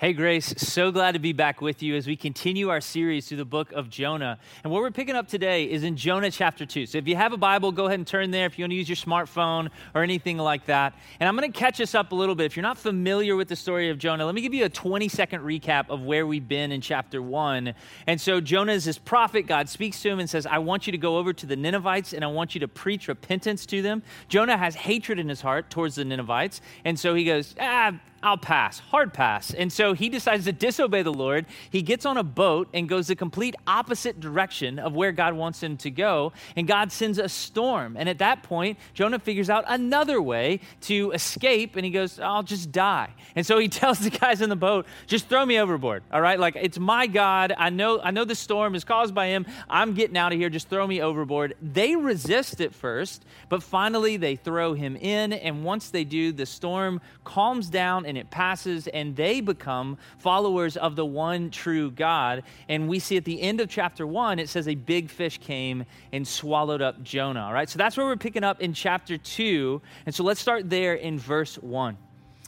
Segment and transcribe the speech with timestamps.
[0.00, 3.36] Hey, Grace, so glad to be back with you as we continue our series through
[3.36, 4.38] the book of Jonah.
[4.64, 6.86] And what we're picking up today is in Jonah chapter 2.
[6.86, 8.76] So if you have a Bible, go ahead and turn there if you want to
[8.76, 10.94] use your smartphone or anything like that.
[11.20, 12.46] And I'm going to catch us up a little bit.
[12.46, 15.06] If you're not familiar with the story of Jonah, let me give you a 20
[15.10, 17.74] second recap of where we've been in chapter 1.
[18.06, 19.42] And so Jonah is this prophet.
[19.42, 22.14] God speaks to him and says, I want you to go over to the Ninevites
[22.14, 24.02] and I want you to preach repentance to them.
[24.30, 26.62] Jonah has hatred in his heart towards the Ninevites.
[26.86, 29.54] And so he goes, Ah, I'll pass, hard pass.
[29.54, 31.46] And so he decides to disobey the Lord.
[31.70, 35.62] He gets on a boat and goes the complete opposite direction of where God wants
[35.62, 36.32] him to go.
[36.54, 37.96] And God sends a storm.
[37.96, 42.42] And at that point, Jonah figures out another way to escape and he goes, I'll
[42.42, 43.14] just die.
[43.34, 46.02] And so he tells the guys in the boat, just throw me overboard.
[46.12, 46.38] All right?
[46.38, 47.54] Like it's my God.
[47.56, 49.46] I know I know the storm is caused by him.
[49.68, 50.50] I'm getting out of here.
[50.50, 51.54] Just throw me overboard.
[51.62, 55.32] They resist at first, but finally they throw him in.
[55.32, 60.76] And once they do, the storm calms down and it passes, and they become followers
[60.76, 62.42] of the one true God.
[62.68, 65.86] And we see at the end of chapter one, it says a big fish came
[66.12, 67.44] and swallowed up Jonah.
[67.44, 69.80] All right, so that's where we're picking up in chapter two.
[70.04, 71.96] And so let's start there in verse one.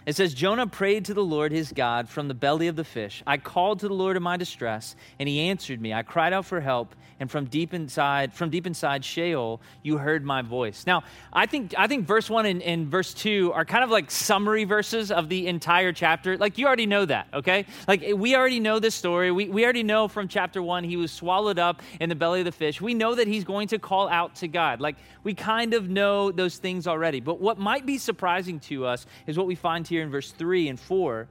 [0.04, 3.22] It says, Jonah prayed to the Lord his God from the belly of the fish.
[3.24, 5.94] I called to the Lord in my distress, and he answered me.
[5.94, 10.24] I cried out for help, and from deep inside, from deep inside Sheol, you heard
[10.24, 10.84] my voice.
[10.88, 14.10] Now, I think I think verse one and, and verse two are kind of like
[14.10, 16.36] summary verses of the entire chapter.
[16.36, 17.64] Like you already know that, okay?
[17.86, 19.30] Like we already know this story.
[19.30, 22.44] We, we already know from chapter one he was swallowed up in the belly of
[22.44, 22.80] the fish.
[22.80, 24.80] We know that he's going to call out to God.
[24.80, 27.20] Like we kind of know those things already.
[27.20, 30.66] But what might be surprising to us is what we find here in verse 3
[30.66, 31.28] and 4.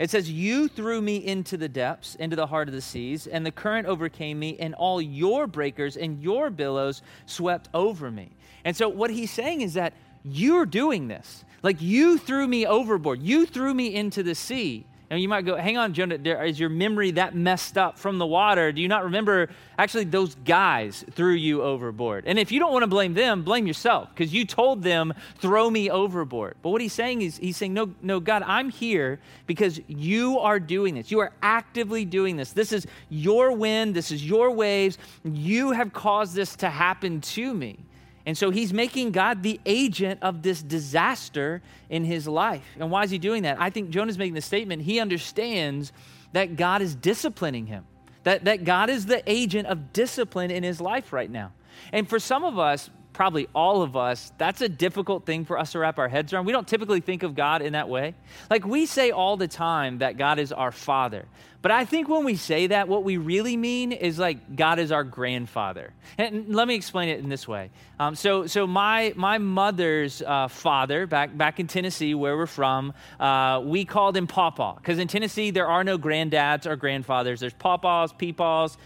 [0.00, 3.44] It says, You threw me into the depths, into the heart of the seas, and
[3.44, 8.30] the current overcame me, and all your breakers and your billows swept over me.
[8.64, 9.92] And so, what he's saying is that
[10.24, 11.44] you're doing this.
[11.62, 14.86] Like, you threw me overboard, you threw me into the sea.
[15.10, 18.26] And you might go, hang on, Jonah, is your memory that messed up from the
[18.26, 18.70] water?
[18.70, 22.26] Do you not remember actually those guys threw you overboard?
[22.28, 25.68] And if you don't want to blame them, blame yourself because you told them, throw
[25.68, 26.54] me overboard.
[26.62, 29.18] But what he's saying is, he's saying, no, no, God, I'm here
[29.48, 31.10] because you are doing this.
[31.10, 32.52] You are actively doing this.
[32.52, 34.96] This is your wind, this is your waves.
[35.24, 37.80] You have caused this to happen to me.
[38.30, 42.62] And so he's making God the agent of this disaster in his life.
[42.78, 43.60] And why is he doing that?
[43.60, 44.82] I think Jonah's making the statement.
[44.82, 45.92] He understands
[46.32, 47.84] that God is disciplining him,
[48.22, 51.50] that, that God is the agent of discipline in his life right now.
[51.92, 55.72] And for some of us, probably all of us, that's a difficult thing for us
[55.72, 56.46] to wrap our heads around.
[56.46, 58.14] We don't typically think of God in that way.
[58.48, 61.26] Like we say all the time that God is our father.
[61.62, 64.90] But I think when we say that, what we really mean is like God is
[64.92, 65.92] our grandfather.
[66.16, 67.70] And let me explain it in this way.
[67.98, 72.94] Um, so, so my my mother's uh, father, back back in Tennessee, where we're from,
[73.18, 77.40] uh, we called him Pawpaw because in Tennessee there are no granddads or grandfathers.
[77.40, 78.78] There's pawpaws, peepaws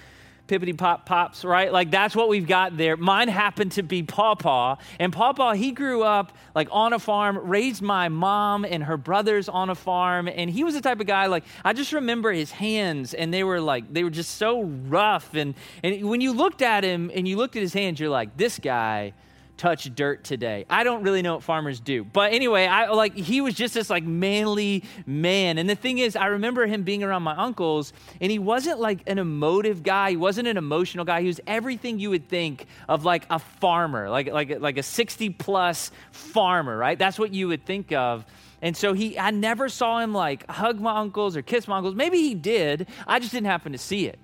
[0.47, 1.73] pippity pop pops, right?
[1.73, 2.97] Like that's what we've got there.
[2.97, 4.77] Mine happened to be Pawpaw.
[4.99, 9.49] And Pawpaw, he grew up like on a farm, raised my mom and her brothers
[9.49, 10.29] on a farm.
[10.29, 13.45] And he was the type of guy, like, I just remember his hands and they
[13.45, 15.35] were like, they were just so rough.
[15.35, 18.37] And, and when you looked at him and you looked at his hands, you're like,
[18.37, 19.13] this guy
[19.57, 20.67] touch dirt today.
[20.69, 22.05] I don't really know what farmers do.
[22.05, 25.59] But anyway, I like he was just this like manly man.
[25.59, 29.01] And the thing is, I remember him being around my uncles and he wasn't like
[29.07, 30.11] an emotive guy.
[30.11, 31.21] He wasn't an emotional guy.
[31.21, 35.31] He was everything you would think of like a farmer, like like like a 60
[35.31, 36.99] plus farmer, right?
[36.99, 38.25] That's what you would think of.
[38.61, 41.95] And so he I never saw him like hug my uncles or kiss my uncles.
[41.95, 42.89] Maybe he did.
[43.07, 44.19] I just didn't happen to see it.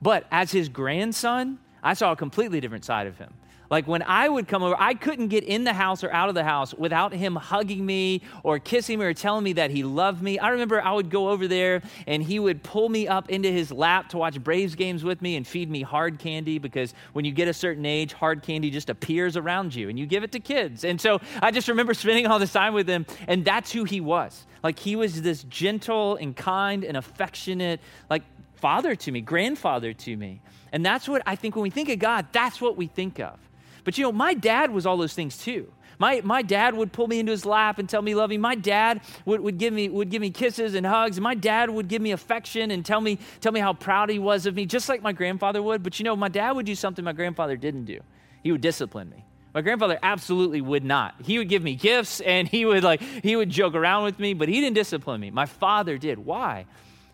[0.00, 3.32] But as his grandson, I saw a completely different side of him.
[3.70, 6.34] Like when I would come over, I couldn't get in the house or out of
[6.34, 10.22] the house without him hugging me or kissing me or telling me that he loved
[10.22, 10.38] me.
[10.38, 13.72] I remember I would go over there and he would pull me up into his
[13.72, 17.32] lap to watch Braves games with me and feed me hard candy because when you
[17.32, 20.40] get a certain age, hard candy just appears around you and you give it to
[20.40, 20.84] kids.
[20.84, 24.00] And so I just remember spending all this time with him and that's who he
[24.00, 24.46] was.
[24.62, 27.80] Like he was this gentle and kind and affectionate,
[28.10, 28.22] like
[28.54, 30.40] father to me, grandfather to me.
[30.72, 33.38] And that's what I think when we think of God, that's what we think of.
[33.86, 35.72] But you know, my dad was all those things too.
[35.98, 38.30] My, my dad would pull me into his lap and tell me love.
[38.32, 41.20] My dad would, would, give me, would give me kisses and hugs.
[41.20, 44.44] My dad would give me affection and tell me, tell me how proud he was
[44.44, 45.84] of me, just like my grandfather would.
[45.84, 48.00] But you know, my dad would do something my grandfather didn't do.
[48.42, 49.24] He would discipline me.
[49.54, 51.14] My grandfather absolutely would not.
[51.24, 54.34] He would give me gifts and he would like he would joke around with me,
[54.34, 55.30] but he didn't discipline me.
[55.30, 56.18] My father did.
[56.18, 56.66] Why?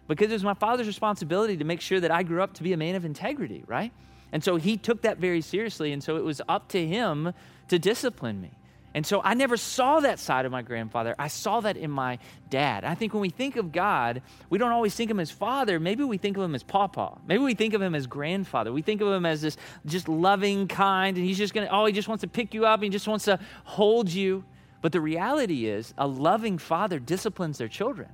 [0.08, 2.72] Because it was my father's responsibility to make sure that I grew up to be
[2.72, 3.92] a man of integrity, right?
[4.32, 5.92] And so he took that very seriously.
[5.92, 7.32] And so it was up to him
[7.68, 8.52] to discipline me.
[8.94, 11.14] And so I never saw that side of my grandfather.
[11.18, 12.18] I saw that in my
[12.50, 12.84] dad.
[12.84, 14.20] I think when we think of God,
[14.50, 15.80] we don't always think of him as father.
[15.80, 17.18] Maybe we think of him as papa.
[17.26, 18.70] Maybe we think of him as grandfather.
[18.70, 19.56] We think of him as this
[19.86, 22.66] just loving, kind, and he's just going to, oh, he just wants to pick you
[22.66, 22.82] up.
[22.82, 24.44] He just wants to hold you.
[24.82, 28.08] But the reality is, a loving father disciplines their children.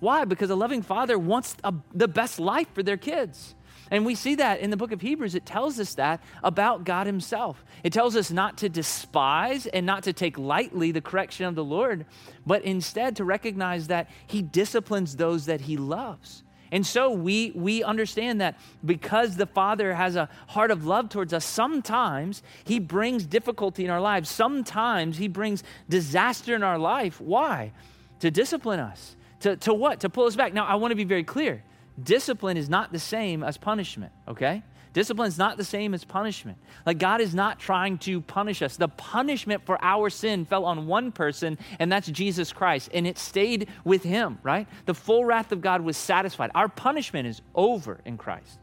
[0.00, 0.24] Why?
[0.24, 3.54] Because a loving father wants a, the best life for their kids.
[3.92, 5.34] And we see that in the book of Hebrews.
[5.34, 7.62] It tells us that about God Himself.
[7.84, 11.62] It tells us not to despise and not to take lightly the correction of the
[11.62, 12.06] Lord,
[12.46, 16.42] but instead to recognize that He disciplines those that He loves.
[16.72, 21.34] And so we, we understand that because the Father has a heart of love towards
[21.34, 24.30] us, sometimes He brings difficulty in our lives.
[24.30, 27.20] Sometimes He brings disaster in our life.
[27.20, 27.72] Why?
[28.20, 30.00] To discipline us to, to what?
[30.00, 30.54] To pull us back.
[30.54, 31.62] Now, I want to be very clear.
[32.00, 34.62] Discipline is not the same as punishment, okay?
[34.92, 36.58] Discipline is not the same as punishment.
[36.84, 38.76] Like, God is not trying to punish us.
[38.76, 43.18] The punishment for our sin fell on one person, and that's Jesus Christ, and it
[43.18, 44.66] stayed with him, right?
[44.84, 46.50] The full wrath of God was satisfied.
[46.54, 48.58] Our punishment is over in Christ.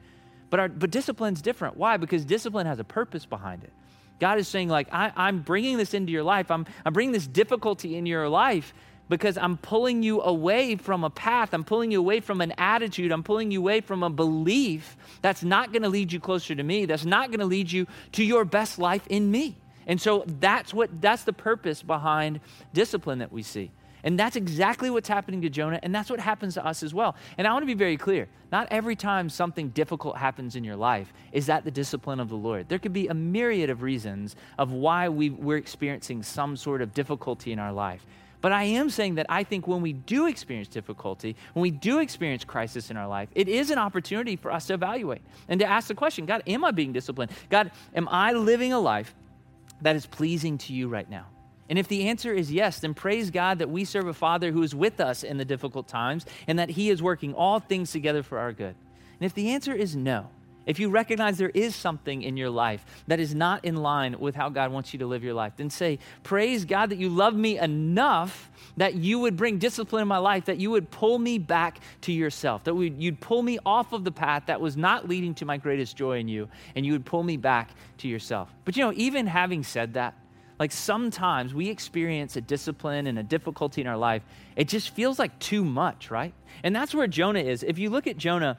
[0.51, 1.77] But, our, but discipline's different.
[1.77, 1.97] Why?
[1.97, 3.71] Because discipline has a purpose behind it.
[4.19, 6.51] God is saying, like, I, am bringing this into your life.
[6.51, 8.73] I'm, I'm bringing this difficulty in your life
[9.09, 11.53] because I'm pulling you away from a path.
[11.53, 13.11] I'm pulling you away from an attitude.
[13.11, 16.63] I'm pulling you away from a belief that's not going to lead you closer to
[16.63, 16.85] me.
[16.85, 19.57] That's not going to lead you to your best life in me.
[19.87, 22.39] And so that's what that's the purpose behind
[22.73, 23.71] discipline that we see.
[24.03, 27.15] And that's exactly what's happening to Jonah, and that's what happens to us as well.
[27.37, 30.75] And I want to be very clear not every time something difficult happens in your
[30.75, 32.69] life is that the discipline of the Lord.
[32.69, 36.93] There could be a myriad of reasons of why we, we're experiencing some sort of
[36.93, 38.05] difficulty in our life.
[38.41, 41.99] But I am saying that I think when we do experience difficulty, when we do
[41.99, 45.65] experience crisis in our life, it is an opportunity for us to evaluate and to
[45.65, 47.31] ask the question God, am I being disciplined?
[47.49, 49.13] God, am I living a life
[49.81, 51.25] that is pleasing to you right now?
[51.69, 54.63] And if the answer is yes, then praise God that we serve a Father who
[54.63, 58.23] is with us in the difficult times and that He is working all things together
[58.23, 58.75] for our good.
[59.19, 60.29] And if the answer is no,
[60.65, 64.35] if you recognize there is something in your life that is not in line with
[64.35, 67.35] how God wants you to live your life, then say, Praise God that you love
[67.35, 71.37] me enough that you would bring discipline in my life, that you would pull me
[71.37, 75.33] back to yourself, that you'd pull me off of the path that was not leading
[75.35, 78.53] to my greatest joy in you, and you would pull me back to yourself.
[78.65, 80.15] But you know, even having said that,
[80.59, 84.23] like sometimes we experience a discipline and a difficulty in our life,
[84.55, 86.33] it just feels like too much, right?
[86.63, 87.63] And that's where Jonah is.
[87.63, 88.57] If you look at Jonah,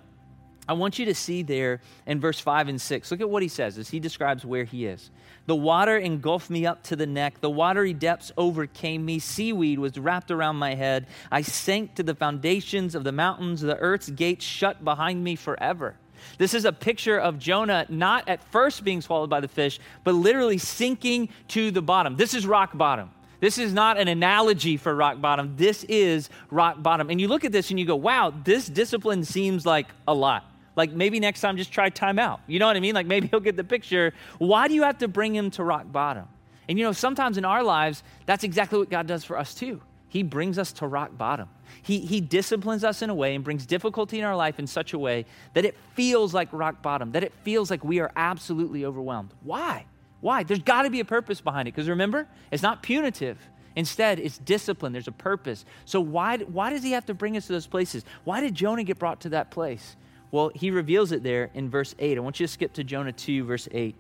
[0.69, 3.11] I want you to see there in verse 5 and 6.
[3.11, 5.11] Look at what he says as he describes where he is.
[5.47, 7.41] The water engulfed me up to the neck.
[7.41, 9.19] The watery depths overcame me.
[9.19, 11.07] Seaweed was wrapped around my head.
[11.33, 13.61] I sank to the foundations of the mountains.
[13.61, 15.97] The earth's gates shut behind me forever.
[16.39, 20.15] This is a picture of Jonah not at first being swallowed by the fish, but
[20.15, 22.17] literally sinking to the bottom.
[22.17, 23.11] This is rock bottom.
[23.41, 25.55] This is not an analogy for rock bottom.
[25.57, 27.09] This is rock bottom.
[27.09, 30.45] And you look at this and you go, wow, this discipline seems like a lot.
[30.77, 32.41] Like maybe next time just try timeout.
[32.47, 32.95] You know what I mean?
[32.95, 34.13] Like maybe he'll get the picture.
[34.39, 36.29] Why do you have to bring him to rock bottom?
[36.69, 39.83] And you know, sometimes in our lives, that's exactly what God does for us too.
[40.09, 41.49] He brings us to rock bottom.
[41.83, 44.93] He, he disciplines us in a way and brings difficulty in our life in such
[44.93, 45.25] a way
[45.55, 49.31] that it feels like rock bottom, that it feels like we are absolutely overwhelmed.
[49.43, 49.87] Why?
[50.21, 50.43] Why?
[50.43, 51.75] There's got to be a purpose behind it.
[51.75, 53.39] Because remember, it's not punitive.
[53.77, 54.93] Instead, it's discipline.
[54.93, 55.65] There's a purpose.
[55.85, 58.05] So why, why does he have to bring us to those places?
[58.25, 59.97] Why did Jonah get brought to that place?
[60.33, 62.17] Well, he reveals it there in verse 8.
[62.17, 63.95] I want you to skip to Jonah 2, verse 8.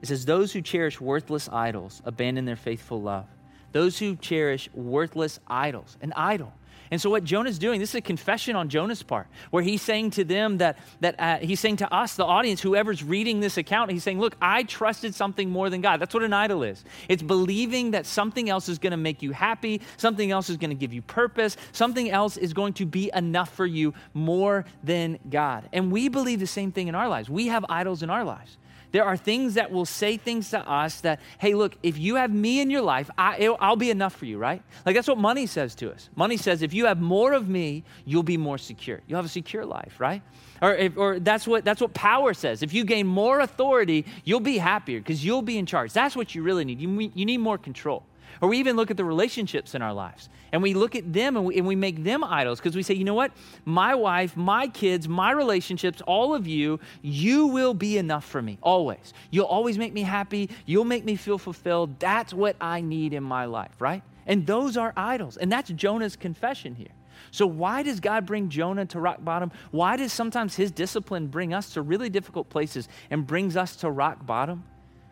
[0.00, 3.26] It says, Those who cherish worthless idols abandon their faithful love.
[3.72, 6.52] Those who cherish worthless idols, an idol.
[6.90, 10.12] And so, what Jonah's doing, this is a confession on Jonah's part, where he's saying
[10.12, 13.90] to them that, that uh, he's saying to us, the audience, whoever's reading this account,
[13.90, 16.00] he's saying, Look, I trusted something more than God.
[16.00, 16.84] That's what an idol is.
[17.08, 20.70] It's believing that something else is going to make you happy, something else is going
[20.70, 25.18] to give you purpose, something else is going to be enough for you more than
[25.28, 25.68] God.
[25.72, 27.28] And we believe the same thing in our lives.
[27.28, 28.56] We have idols in our lives.
[28.90, 32.32] There are things that will say things to us that, hey, look, if you have
[32.32, 34.62] me in your life, I, will be enough for you, right?
[34.86, 36.08] Like that's what money says to us.
[36.16, 39.00] Money says, if you have more of me, you'll be more secure.
[39.06, 40.22] You'll have a secure life, right?
[40.62, 42.62] Or, if, or that's, what, that's what power says.
[42.62, 45.92] If you gain more authority, you'll be happier because you'll be in charge.
[45.92, 46.80] That's what you really need.
[46.80, 48.04] You, you need more control.
[48.40, 51.36] Or we even look at the relationships in our lives and we look at them
[51.36, 53.32] and we, and we make them idols because we say, you know what?
[53.64, 58.58] My wife, my kids, my relationships, all of you, you will be enough for me,
[58.62, 59.12] always.
[59.30, 60.50] You'll always make me happy.
[60.66, 61.98] You'll make me feel fulfilled.
[61.98, 64.02] That's what I need in my life, right?
[64.26, 65.36] And those are idols.
[65.36, 66.88] And that's Jonah's confession here.
[67.30, 69.50] So, why does God bring Jonah to rock bottom?
[69.70, 73.90] Why does sometimes his discipline bring us to really difficult places and brings us to
[73.90, 74.64] rock bottom?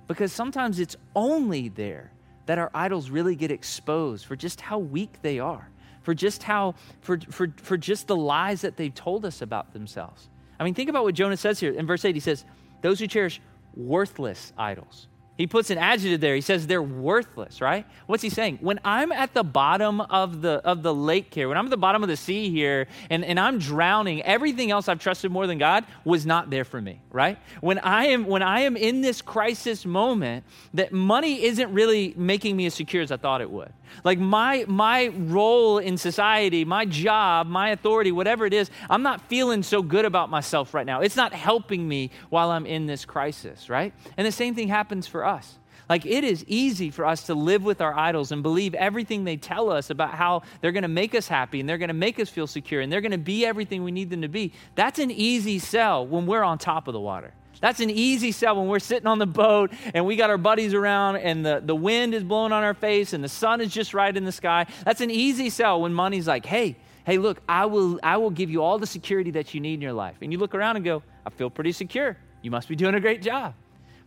[0.06, 2.12] Because sometimes it's only there
[2.46, 5.68] that our idols really get exposed for just how weak they are,
[6.02, 10.28] for just how, for, for, for just the lies that they've told us about themselves.
[10.58, 11.72] I mean, think about what Jonah says here.
[11.72, 12.44] In verse 8, he says,
[12.82, 13.40] Those who cherish
[13.74, 15.08] worthless idols.
[15.36, 16.34] He puts an adjective there.
[16.34, 17.86] He says they're worthless, right?
[18.06, 18.58] What's he saying?
[18.62, 21.76] When I'm at the bottom of the of the lake here, when I'm at the
[21.76, 25.58] bottom of the sea here, and, and I'm drowning, everything else I've trusted more than
[25.58, 27.38] God was not there for me, right?
[27.60, 32.56] When I am when I am in this crisis moment, that money isn't really making
[32.56, 33.72] me as secure as I thought it would.
[34.04, 39.20] Like my my role in society, my job, my authority, whatever it is, I'm not
[39.28, 41.00] feeling so good about myself right now.
[41.00, 43.92] It's not helping me while I'm in this crisis, right?
[44.16, 45.58] And the same thing happens for us.
[45.88, 49.36] Like it is easy for us to live with our idols and believe everything they
[49.36, 52.18] tell us about how they're going to make us happy and they're going to make
[52.18, 54.52] us feel secure and they're going to be everything we need them to be.
[54.74, 57.32] That's an easy sell when we're on top of the water.
[57.60, 60.74] That's an easy sell when we're sitting on the boat and we got our buddies
[60.74, 63.94] around and the, the wind is blowing on our face and the sun is just
[63.94, 64.66] right in the sky.
[64.84, 68.50] That's an easy sell when money's like, hey, hey, look, I will, I will give
[68.50, 70.16] you all the security that you need in your life.
[70.20, 72.16] And you look around and go, I feel pretty secure.
[72.42, 73.54] You must be doing a great job.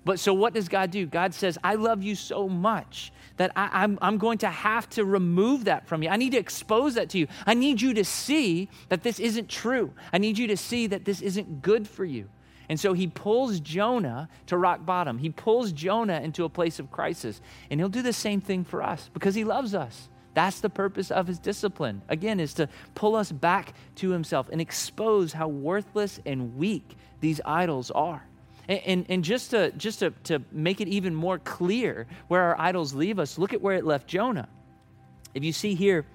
[0.06, 1.06] But so what does God do?
[1.06, 4.89] God says, I love you so much that I, am I'm, I'm going to have
[4.91, 6.10] to remove that from you.
[6.10, 7.27] I need to expose that to you.
[7.46, 9.94] I need you to see that this isn't true.
[10.12, 12.29] I need you to see that this isn't good for you.
[12.70, 15.18] And so he pulls Jonah to rock bottom.
[15.18, 17.41] He pulls Jonah into a place of crisis.
[17.70, 20.08] And he'll do the same thing for us because he loves us.
[20.36, 22.03] That's the purpose of his discipline.
[22.08, 27.41] Again, is to pull us back to himself and expose how worthless and weak these
[27.44, 28.24] idols are.
[28.69, 32.93] And, and, just, to, just to, to make it even more clear where our idols
[32.93, 34.47] leave us, look at where it left Jonah.
[35.33, 36.05] If you see here,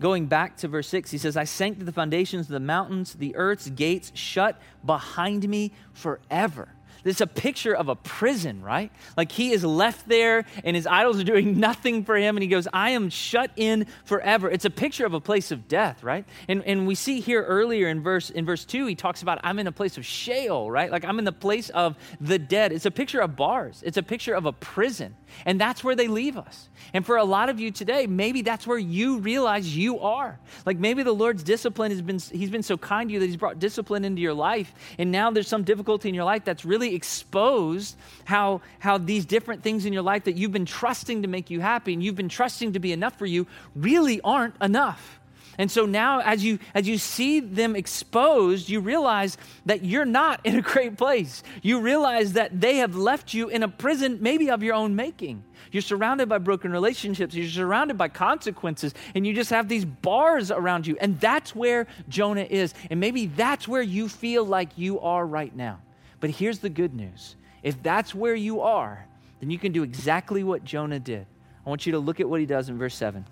[0.00, 3.12] going back to verse 6, he says, I sank to the foundations of the mountains,
[3.12, 6.68] the earth's gates shut behind me forever.
[7.06, 8.90] It's a picture of a prison, right?
[9.16, 12.48] Like he is left there and his idols are doing nothing for him, and he
[12.48, 14.50] goes, I am shut in forever.
[14.50, 16.24] It's a picture of a place of death, right?
[16.48, 19.58] And, and we see here earlier in verse, in verse 2, he talks about, I'm
[19.58, 20.90] in a place of Sheol, right?
[20.90, 22.72] Like I'm in the place of the dead.
[22.72, 25.14] It's a picture of bars, it's a picture of a prison.
[25.44, 26.68] And that's where they leave us.
[26.92, 30.38] And for a lot of you today, maybe that's where you realize you are.
[30.64, 33.36] Like maybe the Lord's discipline has been, He's been so kind to you that He's
[33.36, 34.72] brought discipline into your life.
[34.98, 39.62] And now there's some difficulty in your life that's really exposed how, how these different
[39.62, 42.28] things in your life that you've been trusting to make you happy and you've been
[42.28, 45.20] trusting to be enough for you really aren't enough.
[45.58, 50.40] And so now as you as you see them exposed, you realize that you're not
[50.44, 51.42] in a great place.
[51.62, 55.42] You realize that they have left you in a prison maybe of your own making.
[55.72, 60.50] You're surrounded by broken relationships, you're surrounded by consequences, and you just have these bars
[60.50, 60.96] around you.
[61.00, 62.72] And that's where Jonah is.
[62.90, 65.80] And maybe that's where you feel like you are right now.
[66.20, 67.36] But here's the good news.
[67.62, 69.06] If that's where you are,
[69.40, 71.26] then you can do exactly what Jonah did.
[71.64, 73.24] I want you to look at what he does in verse 7.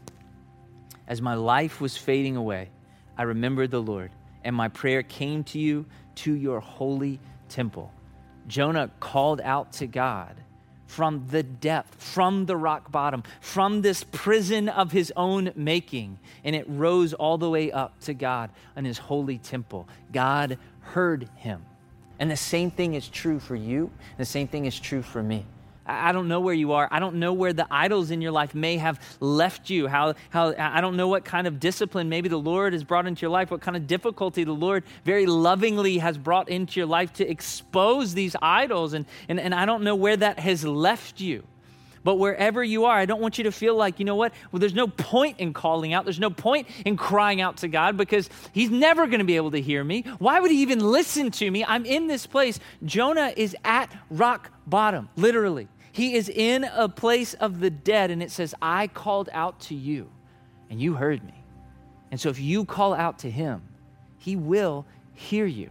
[1.07, 2.71] As my life was fading away,
[3.17, 4.11] I remembered the Lord,
[4.43, 7.93] and my prayer came to you to your holy temple.
[8.47, 10.37] Jonah called out to God
[10.87, 16.55] from the depth, from the rock bottom, from this prison of his own making, and
[16.55, 19.89] it rose all the way up to God and his holy temple.
[20.13, 21.65] God heard him.
[22.19, 25.45] And the same thing is true for you, the same thing is true for me.
[25.87, 26.89] I don't know where you are.
[26.91, 29.87] I don't know where the idols in your life may have left you.
[29.87, 33.23] How, how, I don't know what kind of discipline maybe the Lord has brought into
[33.23, 37.13] your life, what kind of difficulty the Lord very lovingly has brought into your life
[37.15, 38.95] to expose these idols.
[38.95, 41.45] And, and, and I don't know where that has left you.
[42.05, 44.33] But wherever you are, I don't want you to feel like, you know what?
[44.53, 46.05] Well, there's no point in calling out.
[46.05, 49.53] There's no point in crying out to God because He's never going to be able
[49.53, 50.05] to hear me.
[50.19, 51.65] Why would He even listen to me?
[51.65, 52.61] I'm in this place.
[52.85, 55.67] Jonah is at rock bottom, literally.
[55.95, 59.77] He is in a place of the dead, and it says, I called out to
[59.77, 60.11] you,
[60.69, 61.45] and you heard me.
[62.11, 63.63] And so if you call out to him,
[64.19, 65.71] he will hear you,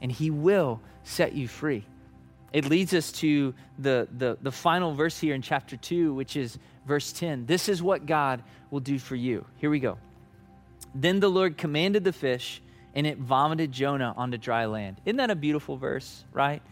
[0.00, 1.86] and he will set you free.
[2.52, 6.58] It leads us to the, the, the final verse here in chapter 2, which is
[6.84, 7.46] verse 10.
[7.46, 8.42] This is what God
[8.72, 9.46] will do for you.
[9.58, 9.96] Here we go.
[10.92, 12.60] Then the Lord commanded the fish,
[12.96, 15.00] and it vomited Jonah onto dry land.
[15.04, 16.62] Isn't that a beautiful verse, right?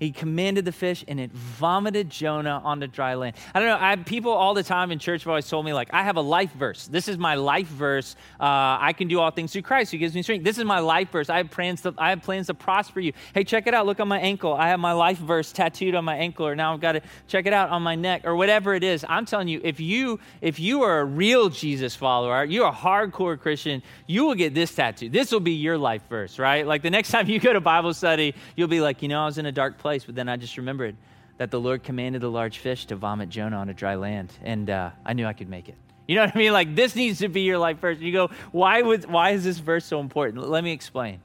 [0.00, 3.36] He commanded the fish and it vomited Jonah onto dry land.
[3.54, 3.76] I don't know.
[3.78, 6.22] I, people all the time in church have always told me, like, I have a
[6.22, 6.86] life verse.
[6.86, 8.16] This is my life verse.
[8.40, 10.42] Uh, I can do all things through Christ who gives me strength.
[10.42, 11.28] This is my life verse.
[11.28, 13.12] I have plans to, I have plans to prosper you.
[13.34, 13.84] Hey, check it out.
[13.84, 14.54] Look on my ankle.
[14.54, 17.44] I have my life verse tattooed on my ankle, or now I've got to check
[17.44, 19.04] it out on my neck, or whatever it is.
[19.06, 23.38] I'm telling you, if you if you are a real Jesus follower, you're a hardcore
[23.38, 25.10] Christian, you will get this tattoo.
[25.10, 26.66] This will be your life verse, right?
[26.66, 29.26] Like the next time you go to Bible study, you'll be like, you know, I
[29.26, 30.94] was in a dark place place, but then I just remembered
[31.38, 34.32] that the Lord commanded the large fish to vomit Jonah on a dry land.
[34.44, 35.74] And uh, I knew I could make it.
[36.06, 36.52] You know what I mean?
[36.52, 38.00] Like, this needs to be your life first.
[38.00, 40.48] You go, why, would, why is this verse so important?
[40.48, 41.20] Let me explain.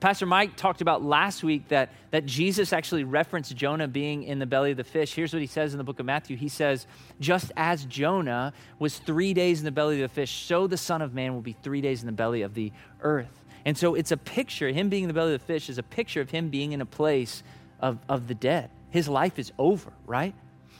[0.00, 4.46] Pastor Mike talked about last week that, that Jesus actually referenced Jonah being in the
[4.46, 5.14] belly of the fish.
[5.14, 6.86] Here's what he says in the book of Matthew He says,
[7.20, 11.02] Just as Jonah was three days in the belly of the fish, so the Son
[11.02, 12.72] of Man will be three days in the belly of the
[13.02, 13.44] earth.
[13.66, 15.82] And so it's a picture, him being in the belly of the fish is a
[15.82, 17.42] picture of him being in a place
[17.80, 18.70] of, of the dead.
[18.90, 20.34] His life is over, right?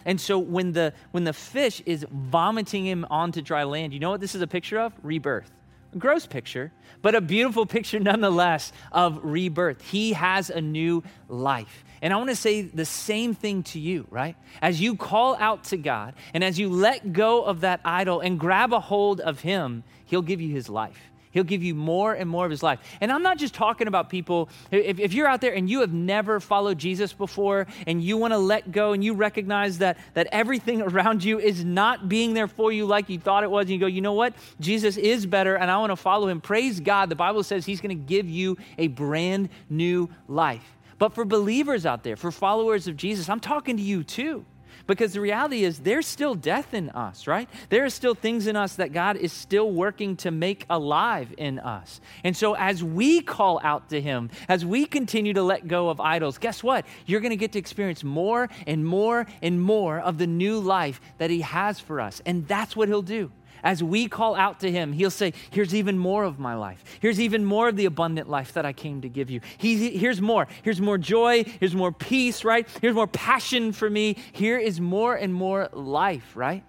[0.04, 4.10] And so when the when the fish is vomiting him onto dry land, you know
[4.10, 4.92] what this is a picture of?
[5.02, 5.50] Rebirth.
[5.94, 9.82] A gross picture, but a beautiful picture nonetheless of rebirth.
[9.82, 11.84] He has a new life.
[12.00, 14.36] And I want to say the same thing to you, right?
[14.62, 18.38] As you call out to God and as you let go of that idol and
[18.38, 21.10] grab a hold of Him, He'll give you His life.
[21.30, 22.80] He'll give you more and more of his life.
[23.00, 25.92] And I'm not just talking about people, if, if you're out there and you have
[25.92, 30.28] never followed Jesus before and you want to let go and you recognize that, that
[30.32, 33.70] everything around you is not being there for you like you thought it was, and
[33.70, 34.34] you go, you know what?
[34.60, 36.40] Jesus is better and I want to follow him.
[36.40, 37.08] Praise God.
[37.08, 40.76] The Bible says he's going to give you a brand new life.
[40.98, 44.44] But for believers out there, for followers of Jesus, I'm talking to you too.
[44.88, 47.46] Because the reality is, there's still death in us, right?
[47.68, 51.58] There are still things in us that God is still working to make alive in
[51.58, 52.00] us.
[52.24, 56.00] And so, as we call out to Him, as we continue to let go of
[56.00, 56.86] idols, guess what?
[57.04, 61.02] You're going to get to experience more and more and more of the new life
[61.18, 62.22] that He has for us.
[62.24, 63.30] And that's what He'll do.
[63.62, 66.82] As we call out to him, he'll say, Here's even more of my life.
[67.00, 69.40] Here's even more of the abundant life that I came to give you.
[69.58, 70.46] He, here's more.
[70.62, 71.44] Here's more joy.
[71.44, 72.66] Here's more peace, right?
[72.80, 74.16] Here's more passion for me.
[74.32, 76.64] Here is more and more life, right?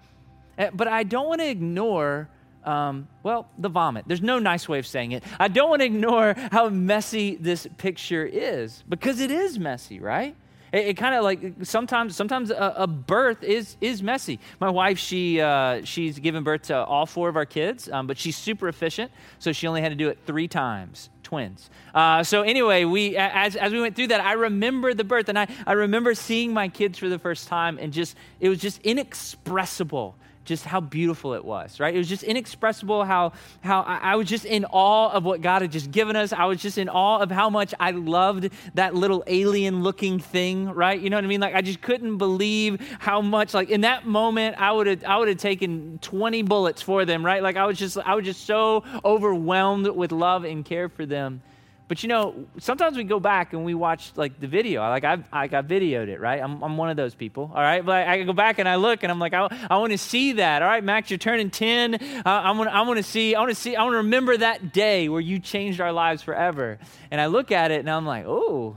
[0.58, 2.28] Eh, but I don't want to ignore,
[2.64, 4.04] um, well, the vomit.
[4.06, 5.24] There's no nice way of saying it.
[5.38, 10.36] I don't want to ignore how messy this picture is because it is messy, right?
[10.72, 14.38] It, it kind of like sometimes sometimes a, a, birth is is messy.
[14.60, 18.18] My wife she uh, she's given birth to all four of our kids, um, but
[18.18, 21.10] she's super efficient, so she only had to do it three times.
[21.22, 21.70] Twins.
[21.94, 25.38] Uh, so anyway, we as as we went through that, I remember the birth, and
[25.38, 28.80] I I remember seeing my kids for the first time, and just it was just
[28.82, 30.16] inexpressible
[30.50, 31.94] just how beautiful it was, right?
[31.94, 33.32] It was just inexpressible how,
[33.62, 36.32] how I, I, was just in awe of what God had just given us.
[36.32, 40.68] I was just in awe of how much I loved that little alien looking thing,
[40.68, 41.00] right?
[41.00, 41.40] You know what I mean?
[41.40, 45.18] Like I just couldn't believe how much, like in that moment, I would have, I
[45.18, 47.44] would have taken 20 bullets for them, right?
[47.44, 51.42] Like I was just, I was just so overwhelmed with love and care for them.
[51.90, 54.80] But you know, sometimes we go back and we watch like the video.
[54.82, 56.40] Like I've, I got videoed it, right?
[56.40, 57.84] I'm, I'm one of those people, all right?
[57.84, 59.98] But I, I go back and I look and I'm like, I, I want to
[59.98, 60.62] see that.
[60.62, 61.94] All right, Max, you're turning 10.
[61.94, 64.72] Uh, I want I to see, I want to see, I want to remember that
[64.72, 66.78] day where you changed our lives forever.
[67.10, 68.76] And I look at it and I'm like, oh,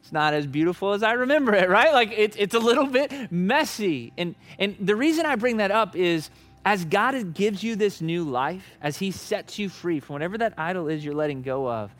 [0.00, 1.92] it's not as beautiful as I remember it, right?
[1.92, 4.12] Like it's it's a little bit messy.
[4.16, 6.30] And, and the reason I bring that up is
[6.64, 10.54] as God gives you this new life, as He sets you free from whatever that
[10.56, 11.90] idol is you're letting go of,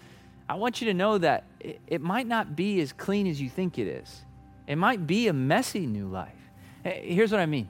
[0.48, 3.78] I want you to know that it, might not be as clean as you think
[3.78, 4.24] it is.
[4.66, 6.32] It might be a messy new life.
[6.84, 7.68] Here's what I mean.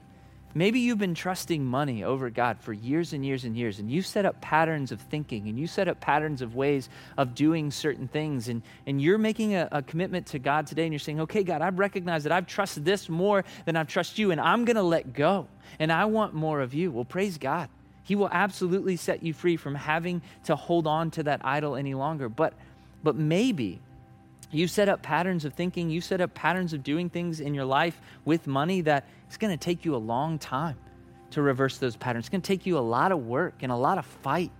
[0.53, 4.07] Maybe you've been trusting money over God for years and years and years, and you've
[4.07, 8.07] set up patterns of thinking and you set up patterns of ways of doing certain
[8.07, 11.43] things, and, and you're making a, a commitment to God today, and you're saying, Okay,
[11.43, 14.77] God, I recognize that I've trusted this more than I've trusted you, and I'm going
[14.77, 15.47] to let go,
[15.79, 16.91] and I want more of you.
[16.91, 17.69] Well, praise God.
[18.03, 21.93] He will absolutely set you free from having to hold on to that idol any
[21.93, 22.29] longer.
[22.29, 22.53] But
[23.07, 23.79] but maybe
[24.51, 27.63] you set up patterns of thinking, you set up patterns of doing things in your
[27.63, 30.75] life with money that it's going to take you a long time
[31.31, 32.23] to reverse those patterns.
[32.23, 34.51] It's going to take you a lot of work and a lot of fight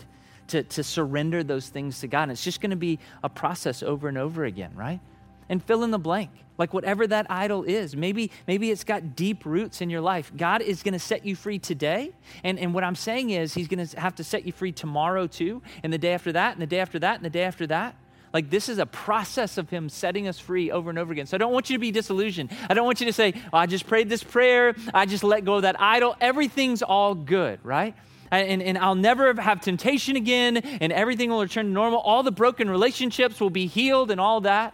[0.47, 2.23] to, to surrender those things to God.
[2.23, 5.01] And it's just going to be a process over and over again, right?
[5.49, 6.29] And fill in the blank.
[6.57, 10.31] Like whatever that idol is, maybe, maybe it's got deep roots in your life.
[10.38, 12.13] God is going to set you free today.
[12.45, 15.27] And, and what I'm saying is, He's going to have to set you free tomorrow
[15.27, 17.67] too, and the day after that, and the day after that, and the day after
[17.67, 17.93] that.
[18.33, 21.25] Like, this is a process of Him setting us free over and over again.
[21.25, 22.51] So, I don't want you to be disillusioned.
[22.69, 24.75] I don't want you to say, oh, I just prayed this prayer.
[24.93, 26.15] I just let go of that idol.
[26.19, 27.95] Everything's all good, right?
[28.29, 31.99] And, and I'll never have temptation again, and everything will return to normal.
[31.99, 34.73] All the broken relationships will be healed, and all that.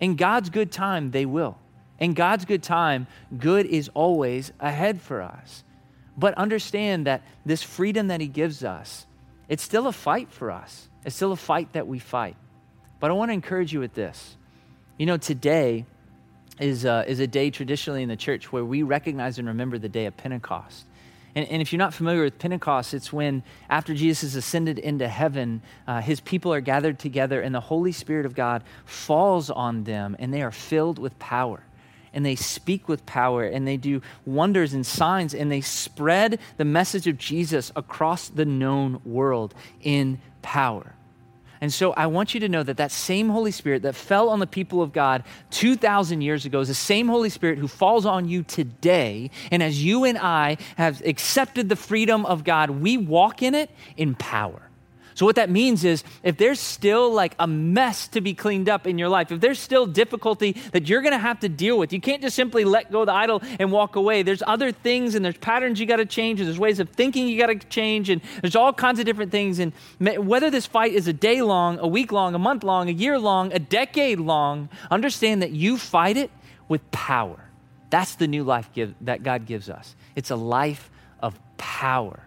[0.00, 1.58] In God's good time, they will.
[1.98, 5.64] In God's good time, good is always ahead for us.
[6.16, 9.06] But understand that this freedom that He gives us,
[9.48, 10.88] it's still a fight for us.
[11.04, 12.36] It's still a fight that we fight.
[13.00, 14.36] But I want to encourage you with this.
[14.96, 15.86] You know, today
[16.58, 19.88] is, uh, is a day traditionally in the church where we recognize and remember the
[19.88, 20.84] day of Pentecost.
[21.34, 25.06] And, and if you're not familiar with Pentecost, it's when after Jesus is ascended into
[25.06, 29.84] heaven, uh, his people are gathered together and the Holy Spirit of God falls on
[29.84, 31.62] them and they are filled with power.
[32.14, 36.64] and they speak with power and they do wonders and signs and they spread the
[36.64, 40.94] message of Jesus across the known world in power.
[41.60, 44.38] And so I want you to know that that same Holy Spirit that fell on
[44.38, 48.28] the people of God 2,000 years ago is the same Holy Spirit who falls on
[48.28, 49.30] you today.
[49.50, 53.70] And as you and I have accepted the freedom of God, we walk in it
[53.96, 54.67] in power.
[55.18, 58.86] So, what that means is if there's still like a mess to be cleaned up
[58.86, 61.92] in your life, if there's still difficulty that you're going to have to deal with,
[61.92, 64.22] you can't just simply let go of the idol and walk away.
[64.22, 67.26] There's other things and there's patterns you got to change, and there's ways of thinking
[67.26, 69.58] you got to change, and there's all kinds of different things.
[69.58, 72.92] And whether this fight is a day long, a week long, a month long, a
[72.92, 76.30] year long, a decade long, understand that you fight it
[76.68, 77.40] with power.
[77.90, 79.96] That's the new life give, that God gives us.
[80.14, 82.20] It's a life of power.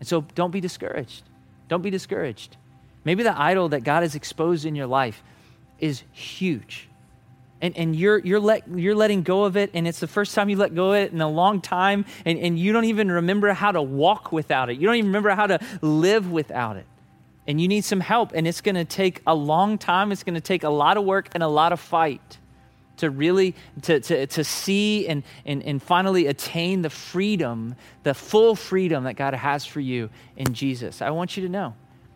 [0.00, 1.22] And so don't be discouraged.
[1.68, 2.56] Don't be discouraged.
[3.04, 5.22] Maybe the idol that God has exposed in your life
[5.78, 6.88] is huge.
[7.60, 10.48] And, and you're, you're, let, you're letting go of it, and it's the first time
[10.48, 13.52] you let go of it in a long time, and, and you don't even remember
[13.52, 14.78] how to walk without it.
[14.78, 16.86] You don't even remember how to live without it.
[17.46, 20.12] And you need some help, and it's to take a long time.
[20.12, 22.38] It's to take a lot of work and a lot of fight
[22.98, 28.54] to really to, to, to see and, and, and finally attain the freedom the full
[28.54, 31.02] freedom that god has for you in jesus.
[31.02, 31.74] I want you to know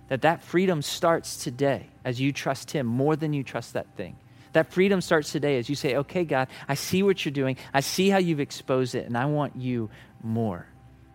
[0.08, 4.16] that that freedom starts today as you trust him more than you trust that thing.
[4.52, 7.56] That freedom starts today as you say okay god i see what you're doing.
[7.72, 9.90] I see how you've exposed it and i want you
[10.22, 10.66] more.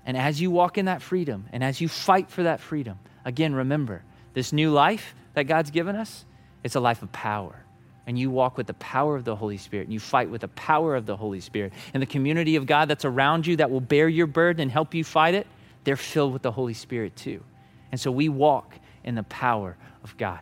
[0.08, 3.54] And as you walk in that freedom and as you fight for that freedom again
[3.56, 6.26] remember this new life that god's given us
[6.64, 7.65] it's a life of power
[8.08, 10.48] and you walk with the power of the Holy Spirit and you fight with the
[10.50, 11.74] power of the Holy Spirit.
[11.94, 14.94] And the community of God that's around you that will bear your burden and help
[14.94, 15.48] you fight it,
[15.84, 17.44] they're filled with the Holy Spirit too.
[17.92, 20.40] And so we walk in the power of God.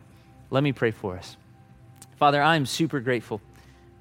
[0.50, 1.36] Let me pray for us.
[2.16, 3.40] Father, I'm super grateful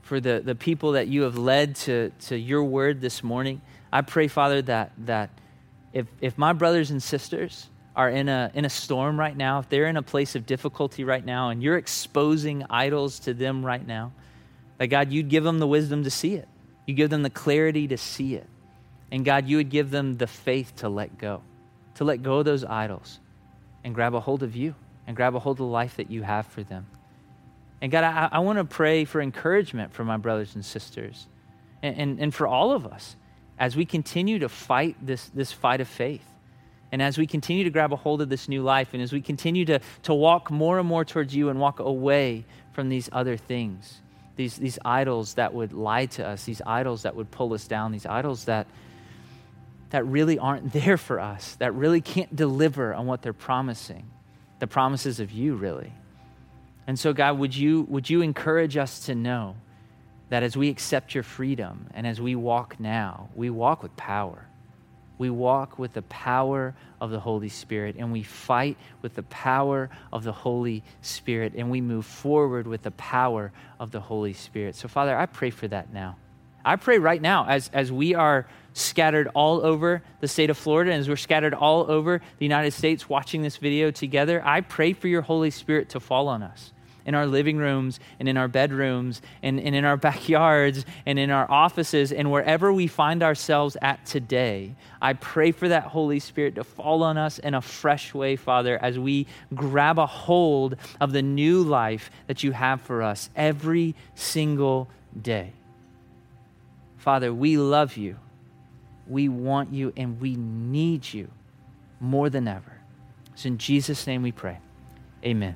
[0.02, 3.62] for the, the people that you have led to, to your word this morning.
[3.92, 5.30] I pray, Father, that, that
[5.94, 9.70] if, if my brothers and sisters, are in a, in a storm right now, if
[9.70, 13.86] they're in a place of difficulty right now, and you're exposing idols to them right
[13.86, 14.12] now,
[14.78, 16.48] that God, you'd give them the wisdom to see it.
[16.86, 18.48] You give them the clarity to see it.
[19.12, 21.44] And God, you would give them the faith to let go,
[21.96, 23.20] to let go of those idols
[23.84, 24.74] and grab a hold of you
[25.06, 26.88] and grab a hold of the life that you have for them.
[27.80, 31.28] And God, I, I want to pray for encouragement for my brothers and sisters
[31.84, 33.16] and, and, and for all of us
[33.60, 36.26] as we continue to fight this, this fight of faith.
[36.94, 39.20] And as we continue to grab a hold of this new life, and as we
[39.20, 43.36] continue to, to walk more and more towards you and walk away from these other
[43.36, 44.00] things,
[44.36, 47.94] these, these idols that would lie to us, these idols that would pull us down,
[47.94, 48.68] these idols that,
[49.90, 54.06] that really aren't there for us, that really can't deliver on what they're promising,
[54.60, 55.92] the promises of you, really.
[56.86, 59.56] And so, God, would you, would you encourage us to know
[60.30, 64.48] that as we accept your freedom and as we walk now, we walk with power
[65.18, 69.90] we walk with the power of the Holy Spirit and we fight with the power
[70.12, 74.76] of the Holy Spirit and we move forward with the power of the Holy Spirit.
[74.76, 76.18] So, Father, I pray for that now.
[76.66, 80.92] I pray right now as, as we are scattered all over the state of Florida
[80.92, 84.94] and as we're scattered all over the United States watching this video together, I pray
[84.94, 86.72] for your Holy Spirit to fall on us
[87.06, 91.30] in our living rooms and in our bedrooms and, and in our backyards and in
[91.30, 94.76] our offices and wherever we find ourselves at today.
[95.02, 98.78] I pray for that Holy Spirit to fall on us in a fresh way, Father,
[98.82, 103.96] as we grab a hold of the new life that you have for us every
[104.16, 104.90] single
[105.20, 105.54] day.
[106.98, 108.18] Father, we love you.
[109.08, 111.28] We want you and we need you
[112.00, 112.80] more than ever.
[113.34, 114.60] It's in Jesus' name we pray.
[115.26, 115.56] Amen.